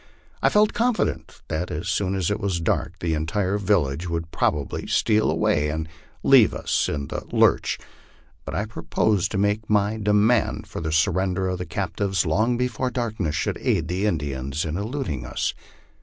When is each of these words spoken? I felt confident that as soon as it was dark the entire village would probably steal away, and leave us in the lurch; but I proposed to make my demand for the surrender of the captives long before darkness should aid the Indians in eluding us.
I 0.41 0.49
felt 0.49 0.73
confident 0.73 1.43
that 1.47 1.69
as 1.69 1.87
soon 1.87 2.15
as 2.15 2.31
it 2.31 2.39
was 2.39 2.59
dark 2.59 2.97
the 3.01 3.13
entire 3.13 3.59
village 3.59 4.09
would 4.09 4.31
probably 4.31 4.87
steal 4.87 5.29
away, 5.29 5.69
and 5.69 5.87
leave 6.23 6.55
us 6.55 6.89
in 6.89 7.09
the 7.09 7.21
lurch; 7.31 7.77
but 8.43 8.55
I 8.55 8.65
proposed 8.65 9.29
to 9.29 9.37
make 9.37 9.69
my 9.69 9.99
demand 10.01 10.65
for 10.65 10.81
the 10.81 10.91
surrender 10.91 11.47
of 11.49 11.59
the 11.59 11.67
captives 11.67 12.25
long 12.25 12.57
before 12.57 12.89
darkness 12.89 13.35
should 13.35 13.59
aid 13.59 13.89
the 13.89 14.07
Indians 14.07 14.65
in 14.65 14.75
eluding 14.75 15.23
us. 15.23 15.53